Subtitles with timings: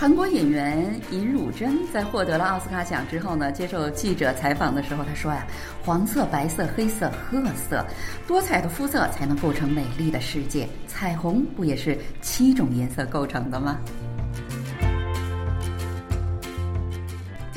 [0.00, 5.46] 韩国演员尹汝贞在获得了奥斯卡奖之后呢，接受记者采访的时候，她说呀
[5.84, 7.84] ：“黄色、白色、黑色、褐色，
[8.26, 10.66] 多彩的肤色才能构成美丽的世界。
[10.86, 13.78] 彩虹不也是七种颜色构成的吗？”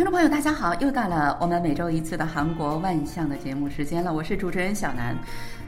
[0.03, 5.17] 听众朋友，大家好，又到了我们每周一次的韩国万象的节目时间了，我是主持人小南。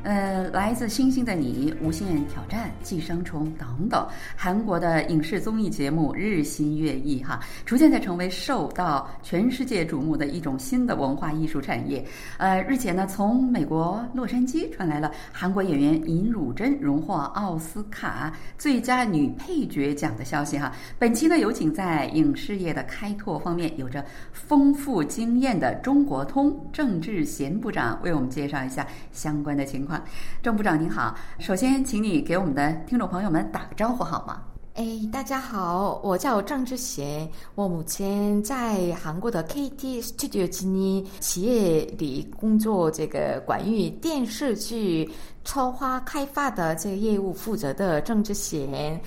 [0.03, 12.05] 呃，来自星星的你、无限挑战、寄生虫等等，韩国的影视综艺节目日新月异哈，逐渐在成为受到全世界瞩目的一种新的文化艺术产业。
[12.37, 20.71] 呃，日前呢，从美国洛杉矶传来了韩国演员尹汝贞荣获奥斯卡最佳女配角奖的消息哈。
[20.99, 30.01] 本期呢，有请在影视业的开拓方面有着丰富经验的中国通郑智贤部长为我们介绍一下相关的情况。
[30.41, 34.41] 郑部长您好，首先请你给我们的听众朋友们打个招呼好吗？
[34.75, 45.09] 哎，大家好，我叫郑志贤，我目前在韩国的 KT Studio 吉尼企业里工作，这个关于电视剧
[45.45, 48.99] 策划开发的这个业务负责的郑志贤。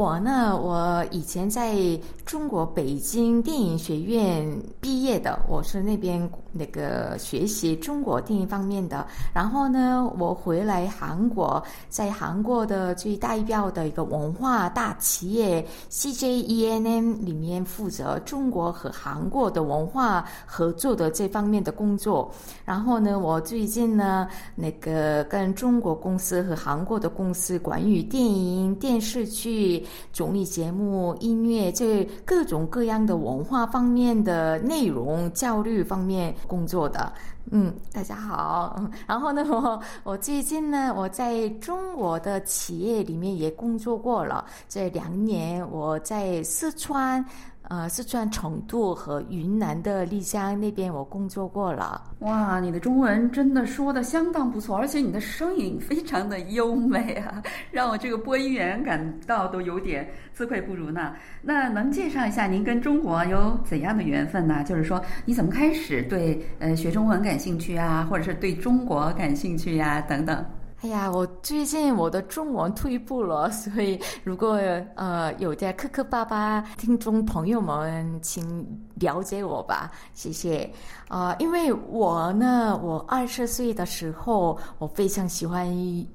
[0.00, 1.76] 我呢，我以前在
[2.24, 9.06] 中国北京电影学院毕业的，我是那边那个学习中国电影方面的。
[9.34, 22.32] 然后呢，我回来韩国，在韩国的最代表的一个文化大企业 CJENM 里面负责中国和韩国的文化合作的这方面的工作。
[22.64, 29.86] 然后呢，我最近呢，那个跟中国公司和韩国的公司关于电影、电视剧。
[30.12, 37.12] 综艺节目、音乐，这各种各样的文化方面的内容、教育方面工作的。
[37.52, 38.80] 嗯，大家好。
[39.06, 44.44] 然后呢， 我我最近呢，我在中国的企业里面也工作过了。
[44.68, 47.24] 这两年，我在四川。
[47.70, 52.02] 呃，四川成都和云南的丽江那边我工作过了。
[52.18, 61.14] 哇，你的中文真的说的相当不错，而且你的声音非常的优美啊， 让我这个播音员感到都有点自愧不如呢。
[61.42, 64.64] 那能介绍一下您跟中国有怎样的缘分呢？
[64.64, 70.44] 就是说你怎么开始对呃学中文感兴趣啊，或者是对中国感兴趣呀等等。
[70.82, 74.58] 哎呀，我最近我的中文退步了， 所以如果
[74.94, 80.72] 呃有的磕磕巴巴听众朋友们，请了解我吧，谢谢。
[81.06, 85.68] 啊，因为我呢，我二十岁的时候，我非常喜欢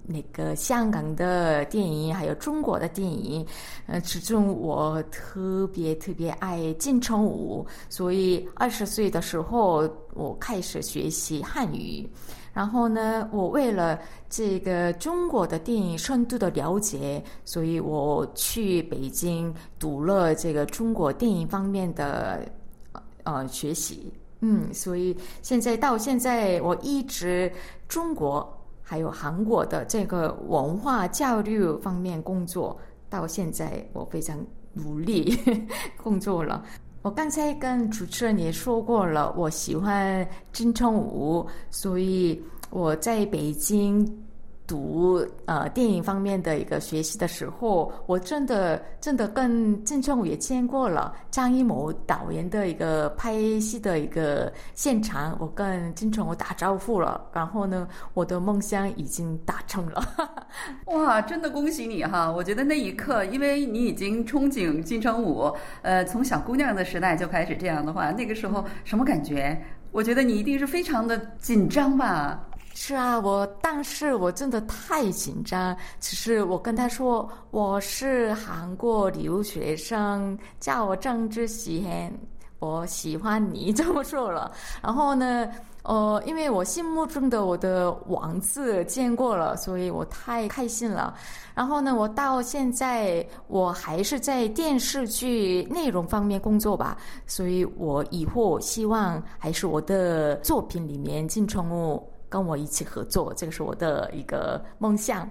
[0.04, 3.46] 那个香港的电影，还有中国的电影，
[3.86, 12.10] 呃，其中我特别特别爱金城武，所以二十岁的时候，我开始学习汉语。
[12.56, 14.00] 然后呢，我为了
[14.30, 22.50] 这个中国的电影深度的了解，所以我去北京读了这个中国电影方面的
[23.24, 24.14] 呃学习。
[24.40, 27.52] 嗯，所以现在到现在，我一直
[27.90, 28.50] 中国
[28.82, 32.80] 还有韩国的这个文化教育方面工作，
[33.10, 34.38] 到现在我非常
[34.72, 35.38] 努力
[36.02, 36.64] 工作了。
[37.06, 44.04] 我刚才跟主持人也说过了，我喜欢金城武，所以我在北京。
[44.68, 60.04] 读呃电影方面的一个学习的时候，我真的真的跟郑春武也见过了张艺谋导演的一个拍戏的一个现场，我跟金城武打招呼了，然后呢，我的梦想已经达成了。
[60.88, 62.32] 哇，真的恭喜你哈！
[62.32, 69.62] 我觉得那一刻，因为你已经憧憬金城武，呃，从小姑娘的时代就开始这样的话，那个时候什么感觉？
[69.92, 72.42] 我觉得你一定是非常的紧张吧。
[72.78, 75.76] 是啊，我当时我真的太紧张。
[76.02, 82.14] 只是我跟他说我是韩国留学生，叫我郑智贤，
[82.60, 84.52] 我喜欢你这么说了。
[84.84, 85.50] 然后呢，
[85.84, 91.16] 呃， 因为我心目中的我的王子见过了，所以我太开心了。
[91.56, 102.06] 然后呢，我到现在我还是在电视剧内容方面工作吧，所以我以后希望还是我的作品里面进宠物。
[102.36, 105.26] 跟我一起合作，这个是我的一个梦想。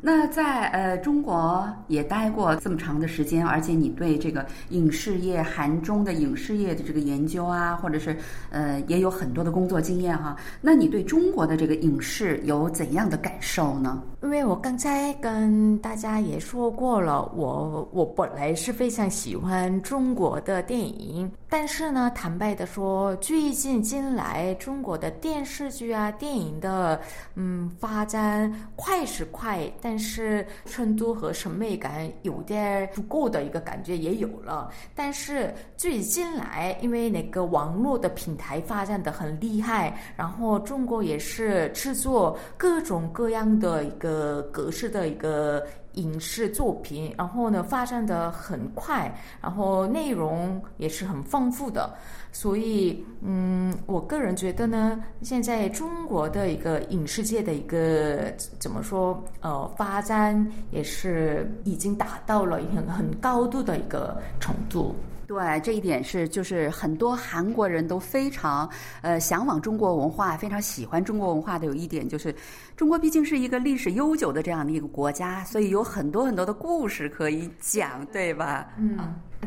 [0.00, 8.16] 那在呃中国也待过这么长的时间，而且你对这个影视业、韩中的影视业的这个研究啊，或者是
[8.48, 10.34] 呃也有很多的工作经验哈。
[10.62, 14.02] 那你对中国的这个影视有怎样的感受呢？
[14.22, 21.30] 因为我刚才跟大家也说过了，我我本来是非常喜欢中国的电影。
[21.50, 27.00] 但是呢，坦白的说，最近近来中国的电视剧啊、电影的
[27.36, 34.70] 嗯发展快是快，但是深度和审美感有点不够的一个感觉也有了。
[34.94, 45.66] 但是最近来，因为那个网络的平台发展的很厉害，然后中国也是制作各种各样的一个格式的一个。
[45.98, 49.12] 影视作品，然后呢发展的很快，
[49.42, 51.92] 然后内容也是很丰富的，
[52.32, 64.94] 所以嗯，我个人觉得呢，现在中国的一个影视界的一个怎么说呃发展也是已经达到了很很高度的一个程度。
[65.28, 68.66] 对，这一点是就是很多韩国人都非常
[69.02, 72.34] 呃向往中国文化，非常喜欢中国文化的有一点就是，
[72.74, 78.70] 中国毕竟是一个历史悠久的这样的一个国家，所以有很多很多的故事可以讲，对吧？
[78.78, 78.98] 嗯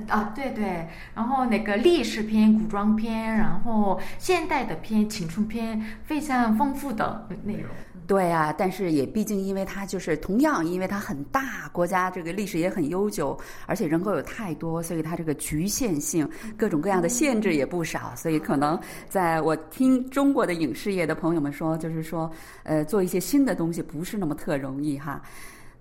[0.08, 7.72] 啊，对对，然后那个历史片、古装片，然后现代的片、青春片，非常丰富的内容。
[8.12, 18.78] 对啊，但是也毕竟，因为它就是同样，因为它很大，国家这个历史也很悠久，而且人口有太多，所以它这个局限性、各种各样的限制也不少，所以可能
[19.08, 22.30] 在我听中国的影视业的朋友们说，就是说，
[22.64, 25.22] 呃，做一些新的东西不是那么特容易哈。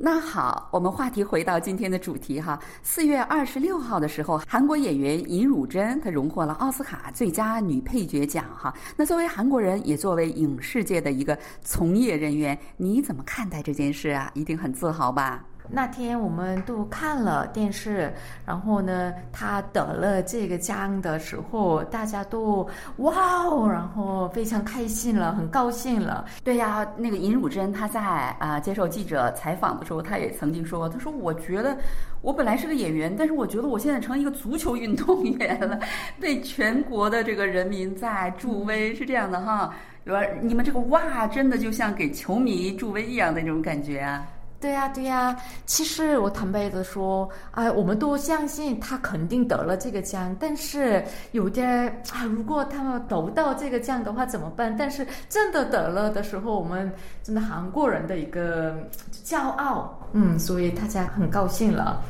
[0.02, 2.58] 那好，我们话题回到今天的主题哈。
[2.82, 8.74] 四月二十六号的时候，韩国演员尹汝贞她荣获了奥斯卡最佳女配角奖哈。
[8.96, 14.30] 那作为韩国人，也作为影视界的一个从业人员，你怎么看待这件事啊？
[14.32, 15.44] 一定很自豪吧？
[15.72, 18.12] 那天我们都看了电视，
[18.44, 26.24] 然后呢，他得了这个奖的时候，大家都哇哦，然后非常开心了，很高兴了。
[26.42, 31.76] 对呀，那个尹汝贞她在啊接受记者采访的时候，她也曾经说，她说我觉得
[32.20, 35.78] 我本来是个演员，但是我觉得我现在成一个足球运动员了，
[36.20, 39.72] 被全国的这个人民在助威，是这样的哈。
[40.04, 44.26] 说你们这个哇，真的就像给球迷助威一样的那种感觉啊。
[44.60, 45.34] 对呀，对呀。
[45.64, 50.36] 其实我坦白的说，啊，我们都相信他肯定得了这个奖。
[50.38, 51.02] 但是
[51.32, 54.76] 有点啊，如果他们得不到这个奖的话怎么办？
[54.76, 56.92] 但是真的得了的时候，我们
[57.22, 58.76] 真的韩国人的一个
[59.24, 62.02] 骄傲，嗯，所以大家很高兴了。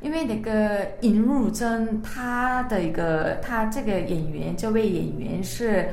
[0.00, 5.90] 因为那个尹汝贞，他的一个他这个演员，这位演员是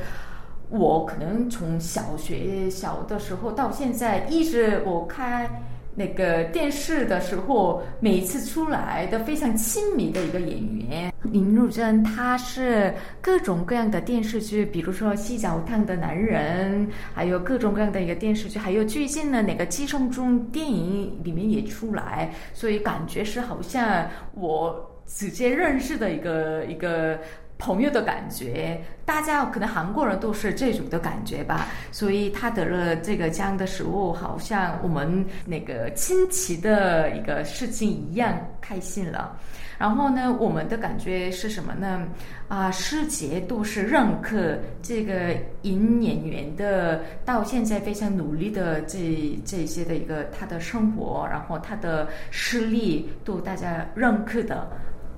[0.70, 5.50] 我可能从小学小的时候到现在一直我看。
[6.00, 27.18] 那个电视的时候，每一次出来的非常亲密的一个演员林汝珍，她是各种各样的电视剧，比如说《洗脚汤的男人》，还有各种各样的一个电视剧，还有最近的那个《寄生虫》电影里面也出来，所以感觉是好像我直接认识的一个一个。
[27.58, 39.38] 朋友的感觉，大家可能韩国人都是这种的感觉吧，所以他得了这个奖的时候，好像我们那个亲戚的一个事情一样开心了。
[39.80, 42.08] 然后呢，我们的感觉是什么呢？
[42.48, 54.68] 啊，师姐都是认可这个尹演员的，到现在非常努力的这这些的一个他的生活，然后他的实力都大家认可的。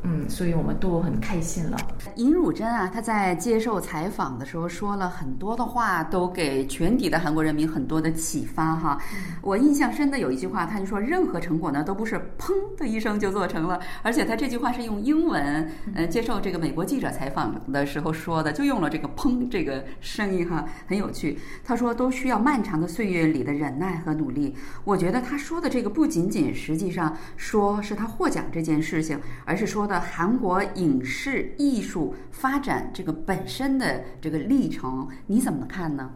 [0.04, 1.78] 嗯，所以我们都很开心了。
[2.16, 8.98] 尹汝贞啊，她在接受采访的时候说了很多的话，都给全体的韩国人民很多的启发哈。
[9.42, 21.38] 我印象深的有一句话，他就说任何成果呢都不是砰的一声就做成了，而且他这句话是用英文，呃，接受这个美国记者采访的时候说的，就用了这个砰这个声音哈，很有趣。
[21.62, 24.56] 他说都需要漫长的岁月里的忍耐和努力。
[24.86, 29.89] 我觉得他说的这个不仅仅实际上说是他获奖这件事情，而是说。
[29.90, 36.10] 的韩国影视艺术发展这个本身的这个历程，你怎么看呢？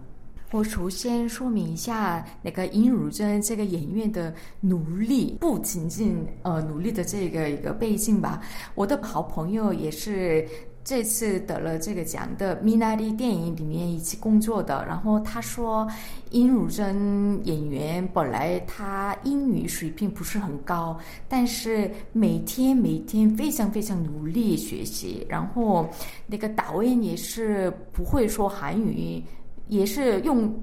[0.51, 8.39] 我首先说明一下，那个尹汝贞这个演员的努力，不仅仅呃努力的这个一个背景吧。
[8.75, 10.47] 我的好朋友也是。
[10.83, 15.87] 这次得了这个奖的《米娜丽》电影里面一起工作的，然后他说，
[16.29, 20.99] 殷汝珍演员本来他英语水平不是很高，
[21.29, 25.89] 但是每天每天非常非常努力学习，然后
[26.27, 29.23] 那个导演也是不会说韩语，
[29.69, 30.53] 也是用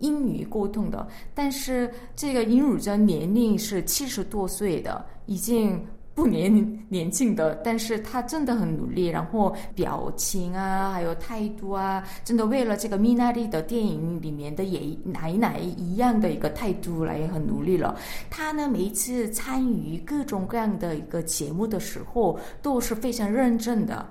[0.00, 5.82] 英语沟通的，但是这个殷汝珍年龄是七十多岁的，已经。
[6.20, 17.96] 不年年轻的，但是他真的很努力，然后表情啊，还有态度啊，真的为了这个米娜丽的电影里面的爷爷奶奶一样的一个态度来很努力了。
[18.28, 24.06] 他呢，每一次参与各种各样的一个节目的时候，都是非常认真的。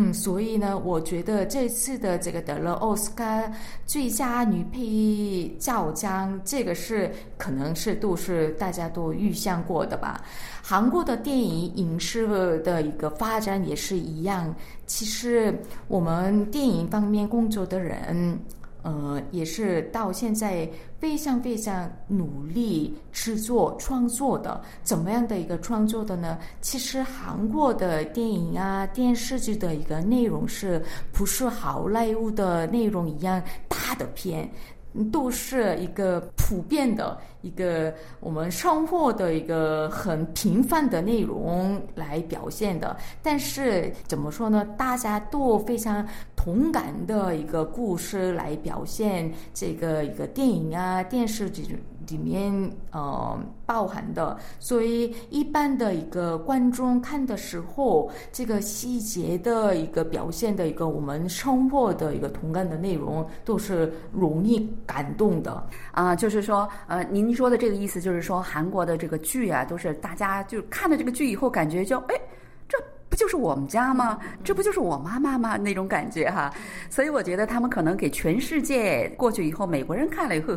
[0.00, 3.52] 嗯，所以呢，我觉得这次的这个得了奥斯卡
[3.84, 10.22] 最佳女配角奖，这个是可能是都是大家都预想过的吧。
[10.62, 14.54] 韩国的电影影视的一个发展也是一样。
[14.86, 15.52] 其实
[15.88, 18.38] 我们电影方面工作的人。
[18.82, 20.68] 呃，也是到现在
[20.98, 26.38] 非常非常努力制作创作的，怎么样的一个创作的呢？
[26.60, 30.82] 其实韩国的电影啊、电视剧的一个内容是
[31.12, 34.48] 不是好莱坞的内容一样大的片？
[35.04, 44.64] 都是一个普遍的一个我们生活的一个很平凡的内容来表现的，但是怎么说呢？
[44.76, 51.78] 大家都非常同感的一个故事来表现这个一个电影啊、电视剧。
[52.08, 52.52] 里面
[52.90, 65.62] 呃包含的，所以一般的一个观众看的时候，这个细节的一个表现的一个我们生活的一个同感的内容，都是容易感动的
[65.92, 66.16] 啊。
[66.16, 72.14] 就是说，呃，您说的这个意思就是说，韩国的这个剧啊，都是大家就看了这个剧以后，感觉就哎，
[72.66, 74.18] 这不就是我们家吗？
[74.42, 75.56] 这不就是我妈妈吗？
[75.56, 76.52] 那种感觉哈。
[76.88, 80.56] 所以我觉得他们可能给全世界过去以后，美国人看了以后。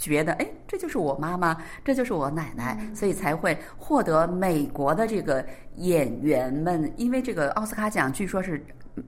[0.00, 5.44] 觉得哎，这就是我妈妈，这就是我奶奶，所以才会获得美国的这个
[5.76, 8.64] 演员们，因为这个奥斯卡奖据说是。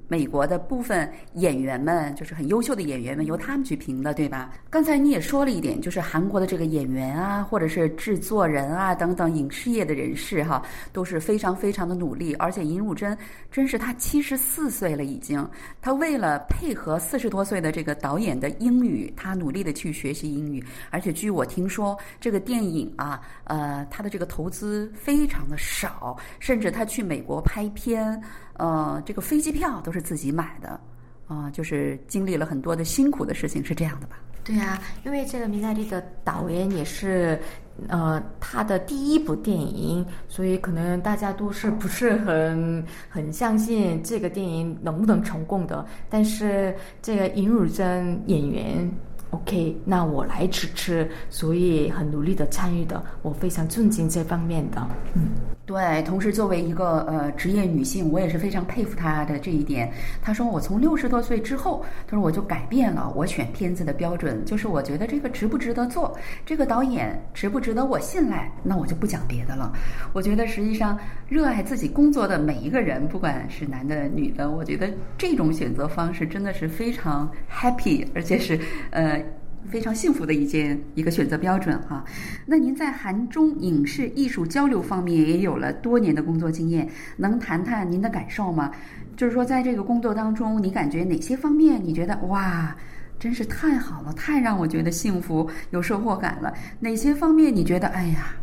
[0.09, 4.53] 美国的部分演员们，就是很优秀的演员们，由他们去评的，对吧？
[4.71, 10.63] 刚才你也说了一点，就是韩国的这个演员啊，或者是制作人啊等等影视业的人士哈，
[10.93, 12.35] 都是非常非常的努力。
[12.35, 13.17] 而且尹汝贞
[13.51, 15.47] 真是她七十四岁了已经，
[15.81, 20.65] 她为了配合四十多岁的这个导演的英语，她努力的去学习英语。
[20.91, 28.21] 而且据我听说，这个电影啊，呃，他的这个投资非常的少，甚至他去美国拍片。
[28.55, 30.81] 呃，这个飞机票都是自己买的，
[31.27, 34.17] 啊，就是经历了很多的辛苦的事情，是这样的吧？
[34.45, 37.39] 对呀，因为这个《米奈利》的导演也是，
[37.87, 45.87] 呃，他的第一部电影，所以可能大家都是不是很很相信这个电影能不能成功的。
[46.11, 48.91] 但是这个尹汝贞演员
[49.31, 55.31] ，OK，那我来支持，所以很努力的参与的，我非常尊敬这方面的，嗯。
[55.65, 59.91] 对，同时作为一个呃职业女性，我也是非常佩服她的这一点。
[60.21, 69.73] 她说：“我从六十多岁之后，她说我就改变了我选片子的标准，就是我觉得这个值不值得做，这个导演值不值得我信赖，那我就不讲别的了。
[70.13, 78.59] 我觉得实际上热爱自己工作的每一个人，不管是男的女的，我觉得这种选择方式真的是非常 happy，而且是
[78.91, 79.23] 呃。”
[79.71, 82.05] 非常幸福的一件一个选择标准哈。
[82.47, 88.71] 那您在韩中影视艺术交流方面也有了多年的工作经验，能谈谈您的感受吗？
[89.17, 92.75] 就是说，在这个工作当中，你感觉哪些方面你觉得哇，
[93.19, 96.53] 真是太好了，太让我觉得幸福有收获感了？
[96.81, 98.35] 哪些方面你觉得哎呀，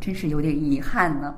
[0.00, 1.34] 真是有点遗憾呢？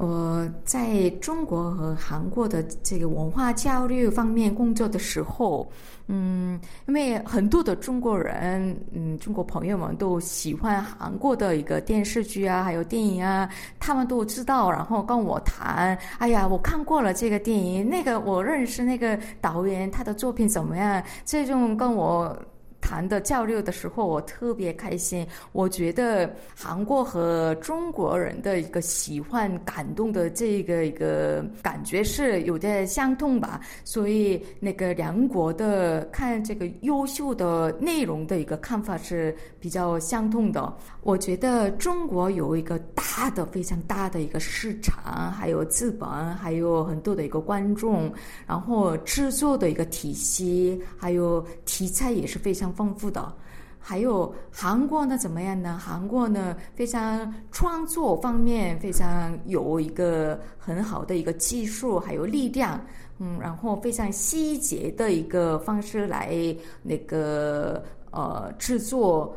[0.00, 5.70] 我在中国和韩国的这个文化交流方面工作的时候。
[6.06, 21.00] 嗯，因为很多的中国人，嗯，中国朋友们都喜欢韩国的一个电视剧啊，还有电影啊，他们都知道，然后跟我谈，哎呀，我看过了这个电影，那个我认识那个导演，他的作品怎么样？
[21.26, 22.34] 这种跟我。
[22.80, 25.26] 谈的交流的时候，我特别开心。
[25.52, 33.60] 我觉得韩国和中国人的一个喜欢、感动的这个一个感觉是有点相通吧。
[33.84, 40.74] 所以那个两国的看这个优秀的内容的一个看法是比较相通的。
[41.02, 48.12] 我觉得中国有一个大的、非常大的一个市场，还有资本，还有很多的一个观众，
[48.46, 52.69] 然后制作的一个体系，还有题材也是非常。
[52.72, 53.32] 丰富的，
[53.78, 55.16] 还有韩国呢？
[55.16, 55.78] 怎么样呢？
[55.78, 62.80] 韩国呢，非常创作方面非常有一个很好的一个技术，还有力量，
[63.18, 66.34] 嗯，然后非常细节的一个方式来
[66.82, 69.34] 那个呃制作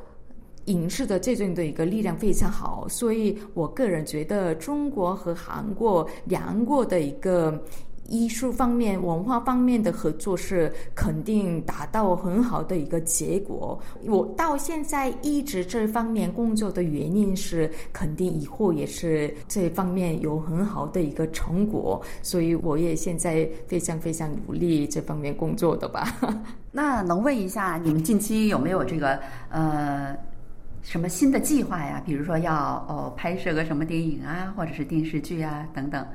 [0.66, 7.62] 影视的这种的一个力量非常好，所以我个人觉得中国和韩国两国的一个。
[8.08, 13.80] 艺术方面、文化方面的合作是肯定达到很好的一个结果。
[14.06, 26.16] 我到现在一直这方面工作的原因是，肯定以后也是这方面有很好的一个成果，所以我也现在非常非常努力这方面工作的吧。
[26.72, 29.20] 那能问一下，你们近期有没有这个
[29.50, 30.16] 呃
[30.82, 32.02] 什么新的计划呀？
[32.06, 32.54] 比如说要
[32.88, 36.06] 哦拍摄个什么电影啊，或者是电视剧啊等等。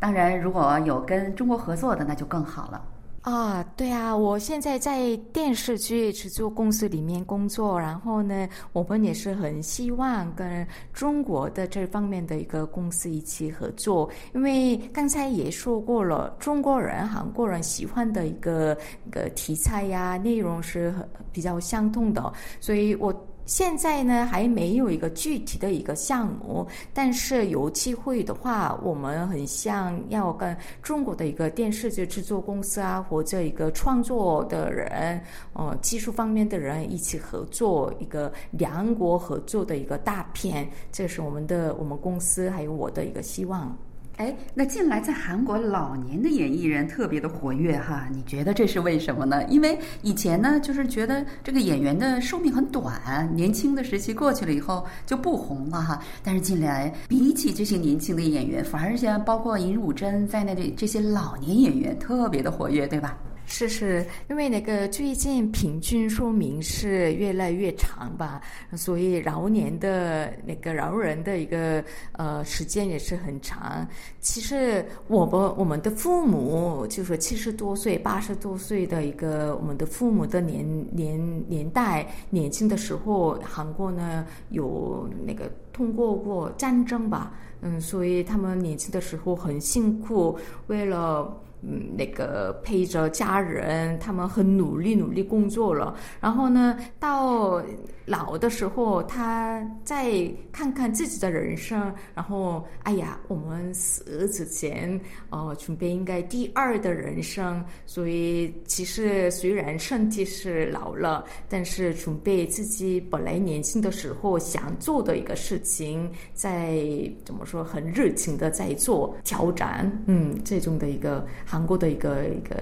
[0.00, 2.82] 当然，如果有跟中国合作的，那就更好了。
[3.20, 18.74] 啊，对啊，我现在在电视剧制作公司里面工作，然后呢，我们也是很希望跟中国的这方面的一个公司一起合作，因为刚才也说过了，中国人、韩国人喜欢的一个
[19.06, 23.14] 一个题材呀、内容是很比较相同的，所以我。
[23.50, 26.64] 现在呢还没有一个具体的一个项目，
[26.94, 35.20] 但是有机会的话，我们很想要跟中国的一个电视剧制作公司啊，或者一个创作的人，
[35.54, 43.76] 呃，技术方面的人一起合作一个两国合作的一个大片，这是我们的我们公司还有我的一个希望。
[44.20, 49.42] 哎，那近来在韩国老年的演艺人特别的活跃哈，你觉得这是为什么呢？
[49.44, 52.94] 因为以前呢，就是觉得这个演员的寿命很短，
[53.34, 56.02] 年轻的时期过去了以后就不红了哈。
[56.22, 63.16] 但是近来比起这些年轻的演员，反而像包括尹汝贞在内的这些老年演员特别的活跃，对吧？
[63.52, 68.40] 是是，因为那个最近平均寿命是越来越长吧，
[68.76, 73.86] 所以老年的那个老人的一个呃时间也是很长。
[74.20, 91.36] 其实我们我们的父母就是七十多岁、八十多岁的一个我们的父母的年年年代，年轻的时候，韩国呢有那个通过过战争吧，嗯，所以他们年轻的时候很辛苦，为了。
[91.62, 95.94] 嗯，那个陪着家人，他们很努力努力工作了。
[96.18, 97.62] 然后呢，到
[98.06, 104.98] 老的时候，他再看看自己的人生，然后，哎呀，我们死之前，
[105.28, 107.62] 哦，准备应该第二的人生。
[107.84, 116.78] 所以，其实虽然身体是老了，但是准备自己本来年轻的时候想做的一个事情，在
[117.24, 119.90] 怎么说，很热情的在做挑战。
[120.06, 121.26] 嗯，这种的一个。
[121.44, 122.56] 韩国的一个一个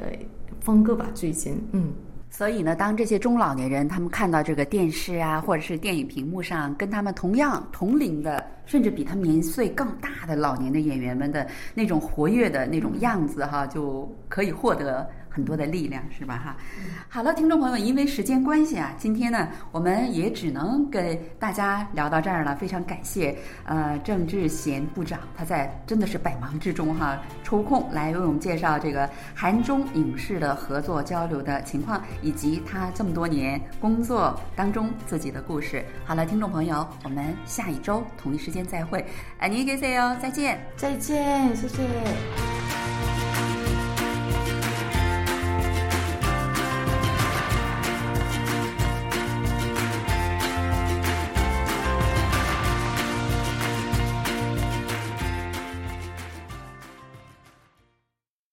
[0.60, 1.92] 风格吧，最近，嗯，
[2.30, 15.08] 所以呢，当这些中老年人他们看到这个电视啊，或者是电影屏幕上跟他们同样同龄的，甚至比他们年岁更大的老年的演员们的那种活跃的那种样子，哈，就可以获得。
[15.37, 16.37] 很多的力量是吧？
[16.37, 16.55] 哈，
[17.09, 22.55] 好了，听众朋友，因为时间关系啊，今天呢，我们也只能给大家聊到这儿了。
[22.55, 23.35] 非常感谢
[23.65, 35.83] 呃郑志贤部长，他在真的是百忙之中哈抽空来为我们介绍这个韩中影视的合作交流的情况，以及他这么多年工作当中自己的故事。
[36.05, 39.03] 好了，听众朋友，我们下一周同一时间再会，
[39.39, 42.56] 안녕히계세 요， 再见，再见，谢谢。